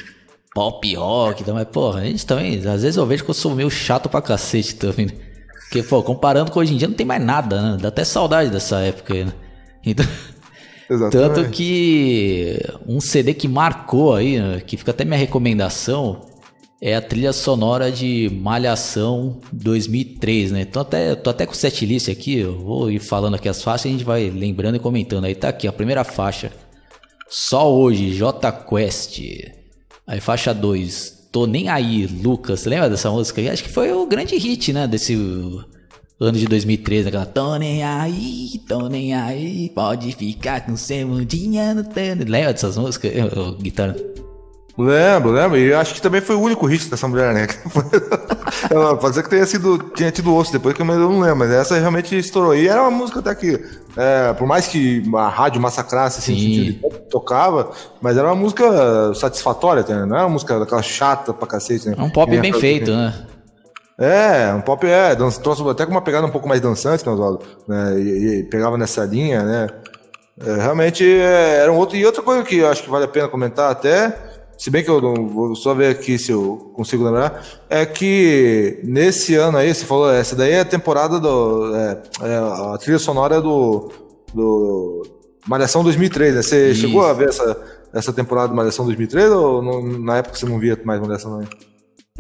[0.54, 1.42] pop rock.
[1.42, 2.58] Então, mas, porra, a gente também.
[2.60, 5.08] Às vezes eu vejo que eu sou meio chato pra cacete também.
[5.08, 5.14] Né?
[5.64, 7.78] Porque, pô, comparando com hoje em dia não tem mais nada, né?
[7.82, 9.34] Dá até saudade dessa época aí, né?
[9.84, 10.06] Então.
[10.92, 11.36] Exatamente.
[11.36, 14.60] Tanto que um CD que marcou aí, né?
[14.60, 16.26] que fica até minha recomendação,
[16.82, 20.66] é a trilha sonora de Malhação 2003, né?
[20.66, 23.86] Tô até, tô até com o setlist aqui, eu vou ir falando aqui as faixas
[23.86, 25.24] e a gente vai lembrando e comentando.
[25.24, 26.52] Aí tá aqui, a primeira faixa.
[27.30, 29.22] Só hoje, J Quest.
[30.06, 32.60] Aí faixa 2, Tô Nem Aí, Lucas.
[32.60, 33.42] Você lembra dessa música?
[33.50, 34.86] Acho que foi o grande hit, né?
[34.86, 35.16] Desse
[36.22, 41.74] ano de 2013, aquela Tô nem aí, tô nem aí, pode ficar com seu mundinho
[41.74, 42.24] no tano.
[42.28, 43.12] Lembra dessas músicas,
[43.60, 43.96] guitarra?
[44.78, 45.58] Lembro, lembro.
[45.58, 47.48] E acho que também foi o único hit dessa mulher, né?
[49.02, 51.78] Pode ser que tenha sido, tinha tido osso depois, que eu não lembro, mas essa
[51.78, 52.56] realmente estourou.
[52.56, 53.60] E era uma música até que,
[53.98, 59.84] é, por mais que a rádio massacrasse, assim, sentido, tocava, mas era uma música satisfatória,
[59.88, 60.06] né?
[60.06, 61.96] não era uma música daquela chata pra cacete, né?
[61.98, 63.14] É um pop bem feito, né?
[64.02, 67.46] É, um pop é, trouxe até com uma pegada um pouco mais dançante, né, Oswaldo?
[67.68, 68.00] Né?
[68.00, 69.68] E, e, pegava nessa linha, né?
[70.44, 71.96] É, realmente é, era um outro.
[71.96, 74.92] E outra coisa que eu acho que vale a pena comentar até se bem que
[74.92, 79.74] eu não, vou só ver aqui se eu consigo lembrar, é que nesse ano aí,
[79.74, 81.76] você falou, essa daí é a temporada do.
[81.76, 83.92] É, é a trilha sonora do.
[84.32, 85.02] do
[85.48, 86.42] Malhação 2003, né?
[86.44, 86.82] Você Isso.
[86.82, 87.58] chegou a ver essa,
[87.92, 91.71] essa temporada do Malhação 2003 ou não, na época você não via mais Malhação não?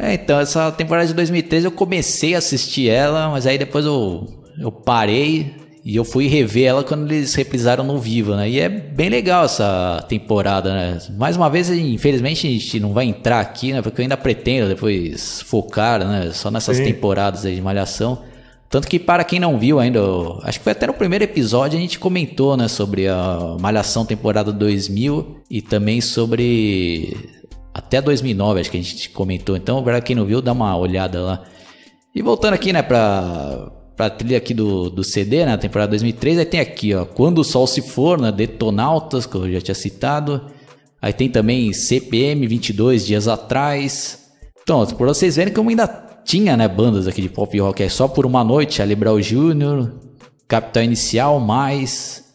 [0.02, 4.26] É, então, essa temporada de 2013 eu comecei a assistir ela, mas aí depois eu,
[4.60, 8.50] eu parei, e eu fui rever ela quando eles reprisaram no Viva, né?
[8.50, 11.00] E é bem legal essa temporada, né?
[11.18, 13.82] Mais uma vez, infelizmente, a gente não vai entrar aqui, né?
[13.82, 16.32] Porque eu ainda pretendo depois focar, né?
[16.34, 16.86] Só nessas Sim.
[16.86, 18.24] temporadas aí de Malhação.
[18.70, 20.00] Tanto que para quem não viu ainda,
[20.44, 22.68] acho que foi até no primeiro episódio a gente comentou, né?
[22.68, 27.41] Sobre a Malhação temporada 2000 e também sobre...
[27.74, 29.56] Até 2009 acho que a gente comentou.
[29.56, 31.44] Então, para quem não viu, dá uma olhada lá.
[32.14, 32.82] E voltando aqui, né?
[32.82, 35.56] Pra trilha aqui do, do CD, né?
[35.58, 36.40] Temporada 2003.
[36.40, 37.06] Aí tem aqui, ó.
[37.06, 38.32] Quando o Sol Se For, né?
[38.32, 40.42] Detonautas, que eu já tinha citado.
[41.02, 44.30] Aí tem também CPM 22 dias atrás.
[44.62, 45.88] Então, por vocês verem que eu ainda
[46.24, 49.92] tinha, né, bandas aqui de pop rock, é só por uma noite, Charlie Brown Jr.,
[50.48, 52.31] Capital Inicial, mais...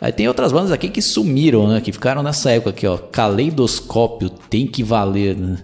[0.00, 4.28] Aí tem outras bandas aqui que sumiram, né, que ficaram nessa época aqui, ó, Caleidoscópio,
[4.28, 5.58] Tem Que Valer, né?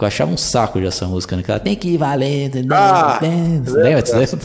[0.00, 1.42] Eu achava um saco já essa música, né?
[1.58, 2.50] Tem que valer.
[2.70, 4.38] Ah, lembra disso?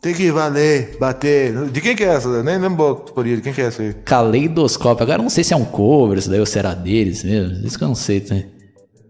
[0.00, 1.68] Tem que valer, bater.
[1.68, 2.28] De quem que é essa?
[2.28, 3.92] Eu nem lembro por de quem que é essa aí.
[3.92, 5.02] Caleidoscópio.
[5.02, 7.66] Agora não sei se é um cover, se daí ou se era deles mesmo.
[7.66, 8.44] Isso que eu não sei, né?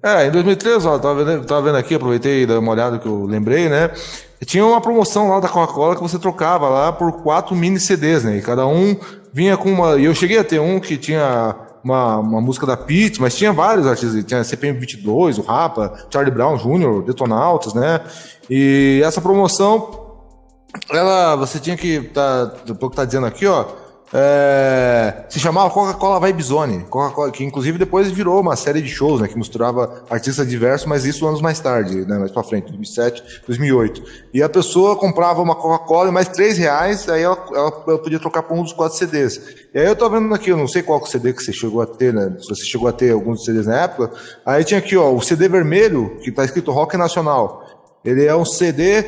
[0.03, 3.07] É, em 2013, ó, tava vendo, tava vendo aqui, aproveitei e dei uma olhada que
[3.07, 3.91] eu lembrei, né?
[4.47, 8.39] Tinha uma promoção lá da Coca-Cola que você trocava lá por quatro mini CDs, né?
[8.39, 8.97] E cada um
[9.33, 9.97] vinha com uma.
[9.99, 13.53] E eu cheguei a ter um que tinha uma, uma música da Pete, mas tinha
[13.53, 14.25] vários artistas.
[14.25, 18.01] Tinha CPM 22, o Rapa, Charlie Brown Jr., Detonautas, né?
[18.49, 20.07] E essa promoção
[20.91, 23.65] ela, você tinha que, tá, pelo que tá dizendo aqui, ó,
[24.13, 29.21] é, se chamava Coca-Cola Vibe Zone, Coca que inclusive depois virou uma série de shows,
[29.21, 33.43] né, que misturava artistas diversos, mas isso anos mais tarde, né, mais pra frente, 2007,
[33.47, 34.03] 2008.
[34.33, 38.21] E a pessoa comprava uma Coca-Cola e mais três reais, aí ela, ela, ela, podia
[38.21, 39.41] trocar por um dos quatro CDs.
[39.75, 41.87] E aí eu tô vendo aqui, eu não sei qual CD que você chegou a
[41.87, 44.13] ter, né, se você chegou a ter alguns CDs na época,
[44.45, 47.65] aí tinha aqui, ó, o CD vermelho, que tá escrito Rock Nacional.
[48.05, 49.05] Ele é um CD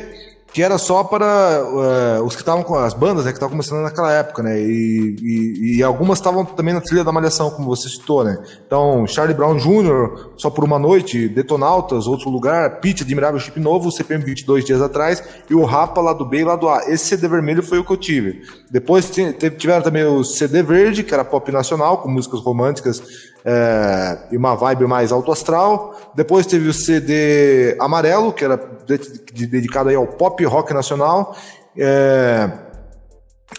[0.51, 3.81] que era só para uh, os que estavam com as bandas né, que estavam começando
[3.83, 4.59] naquela época, né?
[4.59, 8.39] E, e, e algumas estavam também na trilha da Malhação, como você citou, né?
[8.65, 13.91] Então, Charlie Brown Jr., Só por uma Noite, Detonautas, Outro Lugar, Pitch, Admirável Chip Novo,
[13.91, 16.83] CPM 22 dias atrás, e o Rapa lá do B e lá do A.
[16.87, 18.41] Esse CD vermelho foi o que eu tive.
[18.71, 19.09] Depois
[19.57, 24.55] tiveram também o CD verde, que era pop nacional, com músicas românticas é, e uma
[24.55, 25.95] vibe mais alto astral.
[26.15, 28.57] Depois teve o CD amarelo, que era
[29.33, 31.35] dedicado aí ao pop rock nacional,
[31.77, 32.49] é,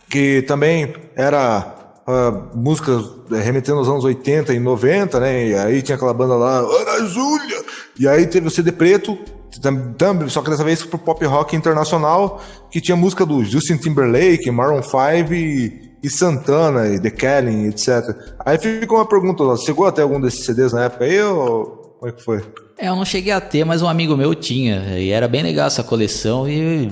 [0.09, 1.75] que também era
[2.07, 5.47] uh, músicas remetendo aos anos 80 e 90, né?
[5.49, 7.63] E aí tinha aquela banda lá, Ana Júlia!
[7.99, 9.19] E aí teve o CD preto,
[9.61, 12.41] também, só que dessa vez pro pop rock internacional,
[12.71, 18.17] que tinha música do Justin Timberlake, Maroon 5 e e Santana, e The Kelly, etc.
[18.45, 22.11] Aí fica uma pergunta, você chegou até algum desses CDs na época aí, ou como
[22.11, 22.43] é que foi?
[22.79, 25.67] É, eu não cheguei a ter, mas um amigo meu tinha, e era bem legal
[25.67, 26.91] essa coleção, e,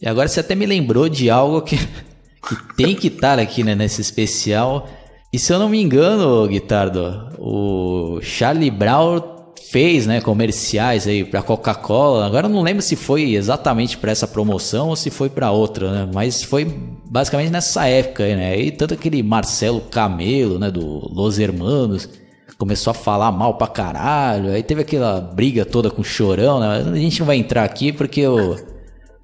[0.00, 1.76] e agora você até me lembrou de algo que,
[2.46, 4.88] que tem que estar aqui, né, nesse especial,
[5.32, 9.33] e se eu não me engano, Guitardo, o Charlie Brown
[9.70, 12.26] fez, né, comerciais aí para Coca-Cola.
[12.26, 15.90] Agora eu não lembro se foi exatamente para essa promoção ou se foi para outra,
[15.90, 16.10] né?
[16.12, 18.58] Mas foi basicamente nessa época aí, né?
[18.58, 22.08] E tanto aquele Marcelo Camelo, né, do Los Hermanos,
[22.56, 24.50] começou a falar mal pra caralho.
[24.50, 26.84] Aí teve aquela briga toda com o Chorão, né?
[26.92, 28.56] A gente não vai entrar aqui porque o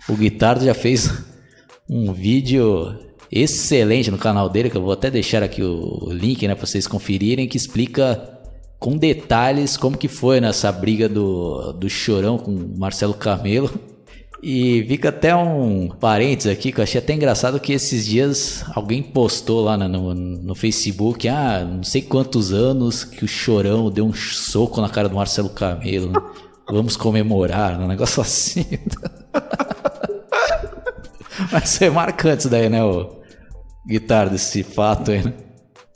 [0.09, 1.11] o Guitardo já fez
[1.89, 2.97] um vídeo
[3.31, 6.87] excelente no canal dele, que eu vou até deixar aqui o link, né, para vocês
[6.87, 8.40] conferirem, que explica
[8.81, 13.71] com detalhes como que foi nessa briga do, do Chorão com Marcelo Camelo.
[14.43, 19.03] E fica até um parênteses aqui que eu achei até engraçado que esses dias alguém
[19.03, 24.15] postou lá no, no Facebook, ah, não sei quantos anos que o Chorão deu um
[24.15, 26.11] soco na cara do Marcelo Camelo.
[26.11, 26.21] Né?
[26.73, 28.65] Vamos comemorar, um negócio assim.
[31.53, 33.21] Mas foi marcante isso daí, né, o
[33.87, 35.50] guitarra desse fato aí, né?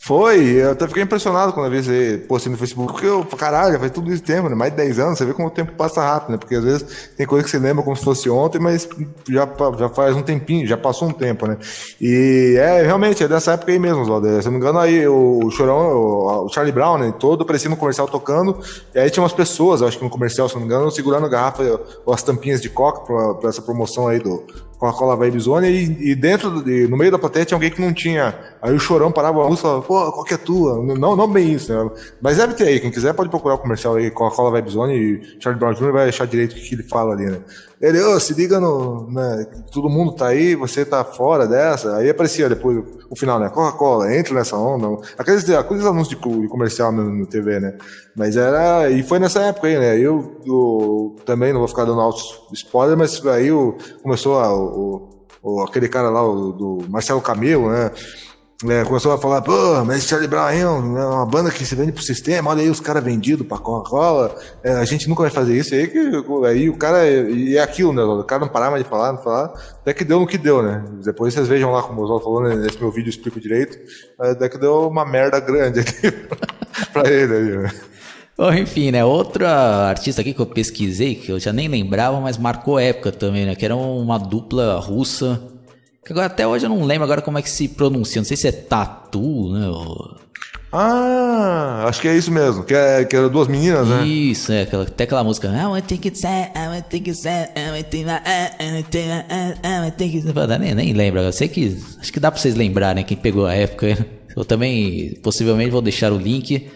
[0.05, 3.81] Foi, eu até fiquei impressionado quando eu vi você postando no Facebook, porque eu, caralho,
[3.81, 4.55] faz tudo isso tempo, né?
[4.55, 6.37] Mais de 10 anos, você vê como o tempo passa rápido, né?
[6.37, 8.87] Porque às vezes tem coisa que você lembra como se fosse ontem, mas
[9.27, 11.57] já, já faz um tempinho, já passou um tempo, né?
[11.99, 14.43] E é, realmente, é dessa época aí mesmo, Zolder.
[14.43, 17.15] Se não me engano, aí o Chorão, o, Charlie Brown, né?
[17.19, 18.59] Todo parecia no comercial tocando,
[18.95, 21.81] e aí tinha umas pessoas, acho que no comercial, se não me engano, segurando garrafa,
[22.13, 24.45] as tampinhas de coca pra, pra essa promoção aí do,
[24.85, 27.93] Coca-Cola Vibe Zone, e, e dentro, de, no meio da plateia tinha alguém que não
[27.93, 28.35] tinha.
[28.61, 30.83] Aí o chorão parava a música e falava, pô, qual que é tua?
[30.97, 31.91] Não, não bem isso, né?
[32.21, 35.37] Mas deve ter aí, quem quiser pode procurar o comercial aí, Coca-Cola Vibe Zone e
[35.41, 35.93] Charlie Brown Jr.
[35.93, 37.39] vai achar direito o que ele fala ali, né?
[37.85, 39.11] Ele, oh, se liga no.
[39.11, 41.97] Né, todo mundo tá aí, você tá fora dessa.
[41.97, 43.51] Aí aparecia depois o final, né?
[43.51, 45.07] Coca-Cola, entra nessa onda.
[45.19, 47.77] Aqueles, aqueles anúncios de, comercial no, no, TV, né?
[48.17, 48.91] Mas era.
[48.91, 49.99] E foi nessa época aí, né?
[49.99, 53.51] Eu, eu também não vou ficar dando altos spoiler, mas aí
[54.03, 57.91] começou a, o, o, aquele cara lá, o, do Marcelo Camelo, né?
[58.67, 62.03] É, começou a falar, pô, mas Charlie Brown é uma banda que se vende pro
[62.03, 65.75] sistema, olha aí os caras vendidos pra Coca-Cola, é, a gente nunca vai fazer isso.
[65.75, 65.99] Aí, que,
[66.47, 68.03] aí o cara, e é aquilo, né?
[68.03, 70.83] O cara não parava de falar, não falar, até que deu no que deu, né?
[71.05, 73.79] Depois vocês vejam lá como o Oswaldo falou, né, nesse meu vídeo eu explico direito,
[74.19, 76.11] até que deu uma merda grande aqui
[76.93, 77.71] pra ele aí, né?
[78.37, 79.05] Bom, enfim, né?
[79.05, 83.47] Outra artista aqui que eu pesquisei, que eu já nem lembrava, mas marcou época também,
[83.47, 83.55] né?
[83.55, 85.54] Que era uma dupla russa
[86.13, 88.21] agora até hoje eu não lembro agora como é que se pronuncia.
[88.21, 89.69] Não sei se é tatu, né?
[89.69, 90.17] Ou...
[90.77, 94.05] Ah, acho que é isso mesmo, que, é, que eram duas meninas, né?
[94.05, 95.47] Isso, é, aquela, até aquela música.
[95.47, 98.27] I want to it sad, I want to it sad, I want to take it
[99.63, 101.81] I want to take it nem, nem lembro, eu sei que.
[102.01, 103.87] Acho que dá pra vocês lembrarem, quem pegou a época.
[104.37, 106.69] Eu também, possivelmente, vou deixar o link.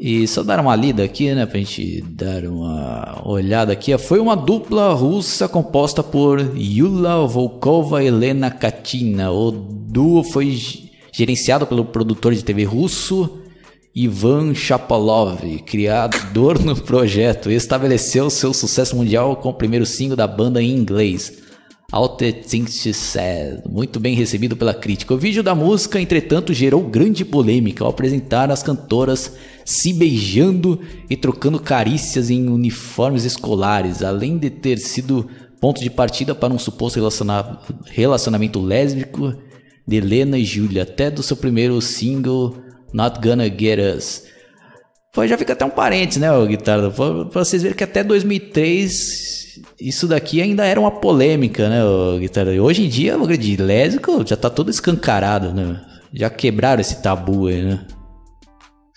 [0.00, 3.96] E só dar uma lida aqui, né, pra gente dar uma olhada aqui.
[3.98, 9.32] Foi uma dupla russa composta por Yula Volkova e Helena Katina.
[9.32, 10.56] O duo foi
[11.12, 13.42] gerenciado pelo produtor de TV russo
[13.92, 20.62] Ivan Chapalov, criador no projeto, estabeleceu seu sucesso mundial com o primeiro single da banda
[20.62, 21.32] em inglês.
[21.90, 25.14] All the Things Said, muito bem recebido pela crítica.
[25.14, 29.32] O vídeo da música, entretanto, gerou grande polêmica ao apresentar as cantoras
[29.68, 35.28] se beijando e trocando carícias em uniformes escolares, além de ter sido
[35.60, 36.98] ponto de partida para um suposto
[37.84, 39.34] relacionamento lésbico
[39.86, 42.56] de Helena e Julia, até do seu primeiro single
[42.94, 44.22] Not Gonna Get Us.
[45.12, 46.90] Pô, já fica até um parente, né, guitarra?
[46.90, 51.82] Pra vocês verem que até 2003 isso daqui ainda era uma polêmica, né,
[52.18, 52.52] guitarra?
[52.52, 55.78] Hoje em dia, de lésbico já tá todo escancarado, né?
[56.10, 57.86] Já quebraram esse tabu aí, né?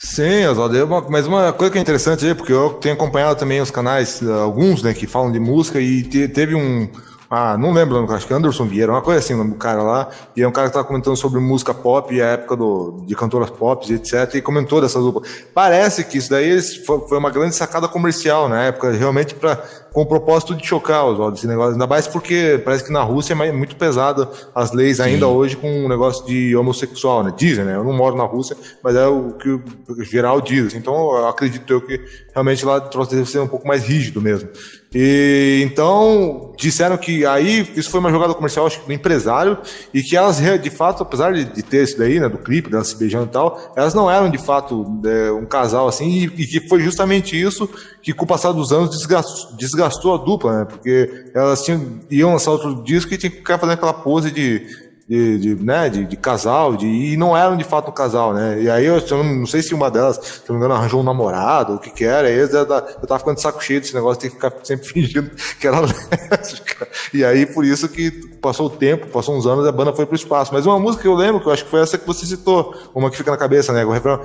[0.04, 3.70] Sim, Oswaldo, mas uma coisa que é interessante aí, porque eu tenho acompanhado também os
[3.70, 6.90] canais, alguns, né, que falam de música, e teve um,
[7.34, 10.10] ah, não lembro, acho que Anderson Vieira, uma coisa assim, o cara lá.
[10.36, 13.16] E é um cara que estava comentando sobre música pop e a época do, de
[13.16, 14.36] cantoras pop, etc.
[14.36, 15.22] E comentou dessa dupla.
[15.54, 20.06] Parece que isso daí foi uma grande sacada comercial na época, realmente para com o
[20.06, 21.74] propósito de chocar os olhos, esse negócio.
[21.74, 25.04] Ainda mais porque parece que na Rússia é muito pesada as leis Sim.
[25.04, 27.34] ainda hoje com o negócio de homossexual, né?
[27.36, 27.76] Dizem, né?
[27.76, 30.74] Eu não moro na Rússia, mas é o que o geral diz.
[30.74, 32.00] Então, eu acredito eu que
[32.34, 34.50] realmente lá deve ser um pouco mais rígido mesmo.
[34.94, 39.58] E então disseram que aí isso foi uma jogada comercial, acho que do empresário,
[39.94, 42.88] e que elas de fato, apesar de, de ter isso daí, né, do clipe, delas
[42.88, 46.46] se beijando e tal, elas não eram de fato é, um casal assim, e, e,
[46.46, 47.70] que foi justamente isso
[48.02, 50.66] que com o passar dos anos desgastou, desgastou a dupla, né?
[50.66, 54.66] Porque elas tinham, iam lançar outro disco e tinha que ficar fazendo aquela pose de,
[55.12, 58.62] de, de, né, de, de, casal, de, e não eram de fato um casal, né?
[58.62, 61.04] E aí eu, eu não sei se uma delas, se não me engano, arranjou um
[61.04, 64.22] namorado, o que que era, e eu, eu tava ficando de saco cheio desse negócio,
[64.22, 66.88] tem que ficar sempre fingindo que era lésbica.
[67.14, 68.10] E aí por isso que
[68.42, 70.54] passou o tempo, passou uns anos, a banda foi pro espaço.
[70.54, 72.74] Mas uma música que eu lembro, que eu acho que foi essa que você citou,
[72.96, 73.84] uma que fica na cabeça, né?
[73.84, 74.18] O refrão.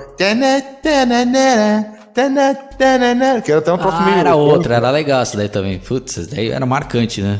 [3.41, 5.79] Que era até um próximo ah, era outra, era legal essa daí também.
[5.79, 7.39] Putz, essa daí era marcante, né?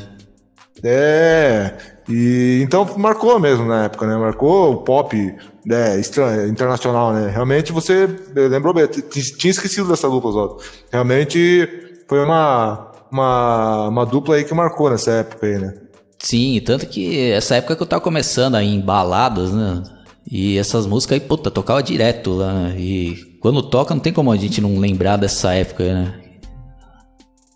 [0.84, 1.74] É,
[2.08, 4.16] e então marcou mesmo na época, né?
[4.16, 5.36] Marcou o pop
[5.66, 6.02] né,
[6.48, 7.30] internacional, né?
[7.30, 10.64] Realmente você lembrou bem, tinha esquecido dessa dupla, Zoto.
[10.92, 11.68] Realmente
[12.08, 15.74] foi uma, uma, uma dupla aí que marcou nessa época aí, né?
[16.20, 19.84] Sim, tanto que essa época que eu tava começando aí em baladas, né?
[20.30, 22.54] E essas músicas aí, puta, tocava direto lá.
[22.54, 22.76] Né?
[22.78, 26.27] E quando toca, não tem como a gente não lembrar dessa época, né?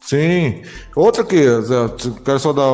[0.03, 0.63] Sim.
[0.95, 1.45] Outra que
[2.25, 2.73] quero só dar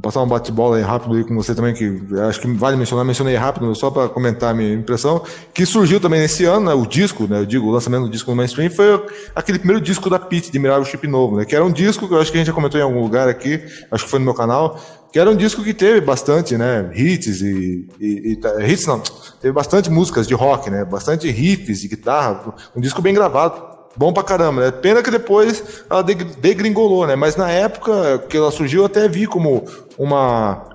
[0.00, 3.34] passar um bate-bola aí rápido aí com você também, que acho que vale mencionar, mencionei
[3.34, 7.26] rápido só para comentar a minha impressão, que surgiu também nesse ano, né, o disco,
[7.26, 10.50] né, eu digo, o lançamento do disco no mainstream, foi aquele primeiro disco da Pete,
[10.52, 12.46] de Mirável Chip Novo, né, que era um disco que eu acho que a gente
[12.46, 14.78] já comentou em algum lugar aqui, acho que foi no meu canal,
[15.12, 19.00] que era um disco que teve bastante, né, hits e, e, e hits não,
[19.40, 24.12] teve bastante músicas de rock, né, bastante riffs de guitarra, um disco bem gravado, bom
[24.12, 24.70] pra caramba, né?
[24.70, 27.16] Pena que depois ela degringolou, né?
[27.16, 29.64] Mas na época que ela surgiu, eu até vi como
[29.98, 30.74] uma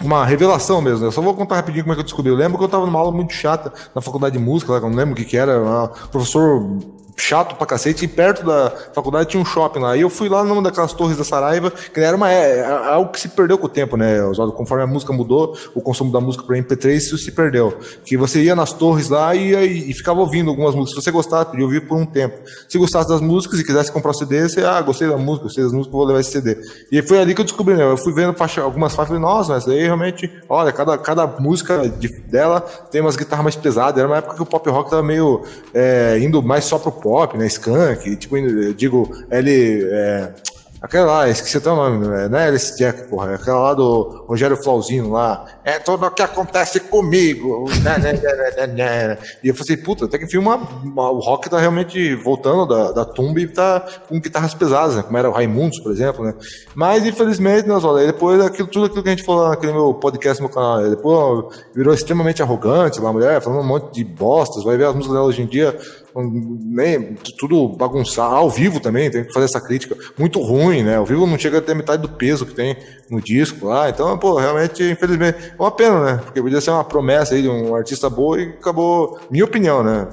[0.00, 1.00] uma revelação mesmo.
[1.00, 1.06] Né?
[1.06, 2.30] Eu só vou contar rapidinho como é que eu descobri.
[2.30, 4.82] Eu lembro que eu estava numa aula muito chata na faculdade de música, lá, eu
[4.82, 5.88] não lembro o que, que era.
[6.10, 6.78] Professor
[7.18, 9.96] chato pra cacete, e perto da faculdade tinha um shopping lá.
[9.96, 13.10] E eu fui lá numa daquelas torres da Saraiva, que era uma, é, é algo
[13.10, 14.18] que se perdeu com o tempo, né?
[14.56, 17.76] Conforme a música mudou, o consumo da música para MP3, isso se perdeu.
[18.04, 20.94] Que você ia nas torres lá e, e, e ficava ouvindo algumas músicas.
[20.94, 22.38] Se você gostasse, podia ouvir por um tempo.
[22.68, 25.64] Se gostasse das músicas e quisesse comprar o CD, você, ah, gostei da música, gostei
[25.64, 26.56] das músicas, vou levar esse CD.
[26.90, 27.82] E foi ali que eu descobri, né?
[27.82, 31.26] Eu fui vendo faixa, algumas faixas e falei, nossa, mas aí realmente, olha, cada, cada
[31.26, 33.98] música de, dela tem umas guitarras mais pesadas.
[33.98, 35.42] Era uma época que o pop rock tava meio
[35.74, 37.48] é, indo mais só pro pop, né?
[37.48, 39.88] Scan, que, tipo, eu digo, ele.
[39.90, 40.32] É,
[40.80, 44.24] aquela lá, esqueci até o nome, não é Alice Jack, porra, é aquela lá do
[44.28, 45.44] Rogério Flauzino lá.
[45.64, 47.68] É tudo o que acontece comigo.
[47.82, 51.58] Né, né, né, e eu falei, puta, até que enfim, uma, uma, o rock tá
[51.58, 55.02] realmente voltando da, da tumba e tá com guitarras pesadas, né?
[55.02, 56.34] Como era o Raimundos, por exemplo, né?
[56.74, 60.40] Mas, infelizmente, né, olha, depois aquilo, tudo aquilo que a gente falou naquele meu podcast
[60.40, 64.76] no meu canal, depois virou extremamente arrogante, uma mulher falando um monte de bostas, vai
[64.76, 65.76] ver as músicas dela hoje em dia
[66.22, 68.30] nem tudo bagunçar.
[68.30, 69.96] Ao vivo também, tem que fazer essa crítica.
[70.18, 70.96] Muito ruim, né?
[70.96, 72.76] Ao vivo não chega a ter metade do peso que tem
[73.10, 73.88] no disco lá.
[73.88, 76.20] Então, pô, realmente, infelizmente, é uma pena, né?
[76.24, 80.08] Porque podia ser uma promessa aí de um artista boa e acabou, minha opinião, né?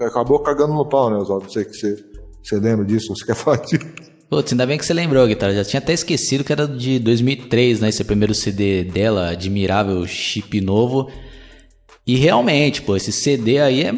[0.00, 1.44] Acabou cagando no pau, né, Oswaldo?
[1.44, 1.96] Não sei que você,
[2.42, 3.86] você lembra disso, você quer falar disso.
[4.28, 5.54] Putz, ainda bem que você lembrou, guitarra.
[5.54, 7.88] Já tinha até esquecido que era de 2003, né?
[7.88, 11.10] Esse primeiro CD dela, Admirável Chip Novo.
[12.06, 13.92] E realmente, pô, esse CD aí é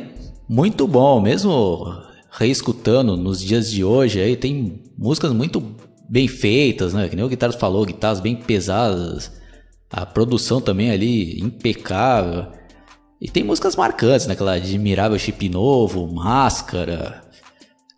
[0.49, 1.87] muito bom, mesmo
[2.31, 5.63] reescutando nos dias de hoje aí, tem músicas muito
[6.09, 7.09] bem feitas, né?
[7.09, 9.33] Que nem o Guitarras falou, guitarras bem pesadas,
[9.91, 12.47] a produção também ali impecável.
[13.21, 14.35] E tem músicas marcantes, né?
[14.35, 17.23] Aquela Admirável Chip Novo, Máscara,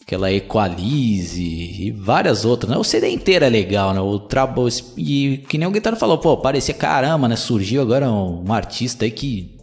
[0.02, 2.76] aquela Equalize e várias outras, né?
[2.76, 4.00] O CD inteiro é legal, né?
[4.00, 7.36] O trabo e que nem o guitarra falou, pô, parecia caramba, né?
[7.36, 9.56] Surgiu agora um, um artista aí que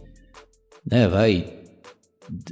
[0.84, 1.61] né, vai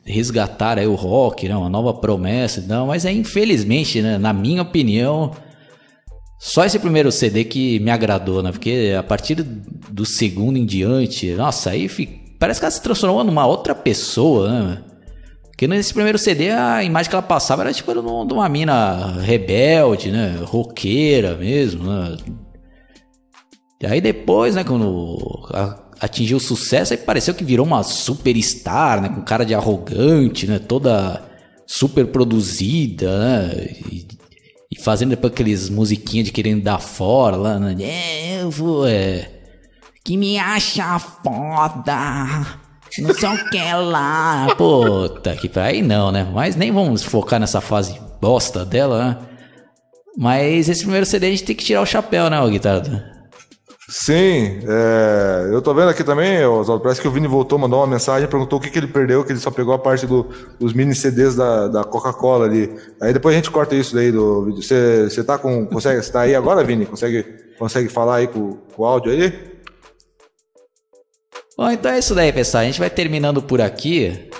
[0.05, 1.57] resgatar aí o rock, né?
[1.57, 5.33] Uma nova promessa, não, mas é infelizmente, né, na minha opinião,
[6.39, 8.51] só esse primeiro CD que me agradou, né?
[8.51, 13.25] Porque a partir do segundo em diante, nossa, aí fica, parece que ela se transformou
[13.25, 14.83] numa outra pessoa, né?
[15.45, 20.11] Porque nesse primeiro CD a imagem que ela passava era tipo de uma mina rebelde,
[20.11, 20.39] né?
[20.43, 22.17] Roqueira mesmo, né?
[23.83, 25.19] E aí depois, né, quando
[26.01, 29.09] atingiu sucesso, aí pareceu que virou uma superstar, né?
[29.09, 30.59] Com cara de arrogante, né?
[30.59, 31.23] Toda
[31.67, 33.69] super produzida, né?
[33.91, 34.07] E,
[34.73, 37.77] e fazendo depois aqueles musiquinhas de querendo dar fora lá, né?
[37.81, 39.31] É, eu vou, é...
[40.03, 42.61] Que me acha foda
[42.99, 44.49] não sei o que lá.
[44.59, 46.27] Puta que aí não, né?
[46.33, 49.17] Mas nem vamos focar nessa fase bosta dela, né?
[50.19, 53.10] Mas esse primeiro CD a gente tem que tirar o chapéu, né, o guitarra?
[53.93, 57.89] Sim, é, eu tô vendo aqui também, Oswaldo, parece que o Vini voltou, mandou uma
[57.89, 60.29] mensagem, perguntou o que, que ele perdeu, que ele só pegou a parte do,
[60.61, 62.73] dos mini CDs da, da Coca-Cola ali.
[63.03, 64.63] Aí depois a gente corta isso daí do vídeo.
[64.63, 65.67] Você tá com.
[65.67, 66.09] Consegue.
[66.09, 66.87] Tá aí agora, Vini?
[66.87, 67.25] Consegue,
[67.59, 69.33] consegue falar aí com, com o áudio aí?
[71.59, 72.63] Bom, então é isso daí, pessoal.
[72.63, 74.31] A gente vai terminando por aqui.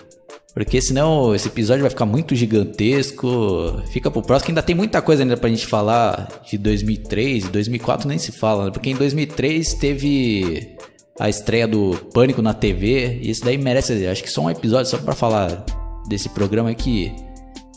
[0.55, 3.81] Porque senão esse episódio vai ficar muito gigantesco.
[3.93, 7.49] Fica pro próximo, que ainda tem muita coisa ainda pra gente falar de 2003 e
[7.49, 8.71] 2004 nem se fala, né?
[8.71, 10.77] Porque em 2003 teve
[11.19, 13.21] a estreia do Pânico na TV.
[13.23, 15.65] E isso daí merece, acho que só um episódio só pra falar
[16.09, 17.15] desse programa aqui.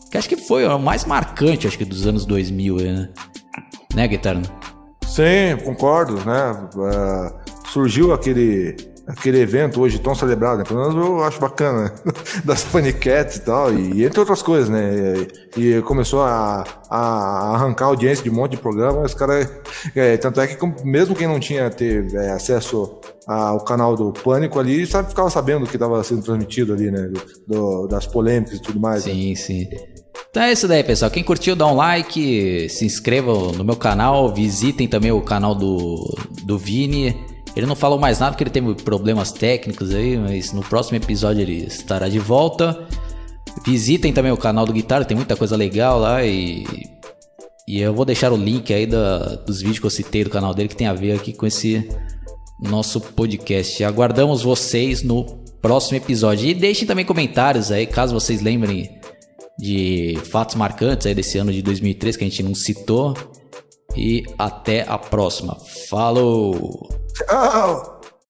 [0.10, 3.10] Que acho que foi o mais marcante, acho que dos anos 2000, né?
[3.94, 4.42] Né, Guitarra?
[5.06, 6.70] Sim, concordo, né?
[6.76, 8.76] Uh, surgiu aquele
[9.06, 10.64] aquele evento hoje tão celebrado, né?
[10.64, 11.92] Pelo menos eu acho bacana, né?
[12.46, 12.66] das
[13.00, 14.92] Cats e tal, e, entre outras coisas, né?
[15.58, 19.50] E, e começou a, a, arrancar audiência de um monte de programa, os caras.
[19.96, 24.60] É, tanto é que mesmo quem não tinha ter é, acesso ao canal do Pânico
[24.60, 27.12] ali, sabe, ficava sabendo o que estava sendo transmitido ali, né?
[27.48, 29.04] Do, das polêmicas e tudo mais.
[29.04, 29.36] Sim, né?
[29.36, 29.68] sim.
[30.30, 31.12] Então é isso daí, pessoal.
[31.12, 36.16] Quem curtiu, dá um like, se inscrevam no meu canal, visitem também o canal do,
[36.44, 37.33] do Vini.
[37.56, 41.42] Ele não falou mais nada porque ele teve problemas técnicos aí, mas no próximo episódio
[41.42, 42.88] ele estará de volta.
[43.66, 46.66] Visitem também o canal do Guitarra, tem muita coisa legal lá e.
[47.66, 50.54] E eu vou deixar o link aí da, dos vídeos que eu citei do canal
[50.54, 51.88] dele que tem a ver aqui com esse
[52.60, 53.82] nosso podcast.
[53.86, 55.24] Aguardamos vocês no
[55.62, 56.50] próximo episódio.
[56.50, 59.00] E deixem também comentários aí, caso vocês lembrem
[59.58, 63.14] de fatos marcantes aí desse ano de 2003 que a gente não citou.
[63.96, 65.58] E até a próxima.
[65.90, 66.90] Falou!
[67.30, 67.93] Oh.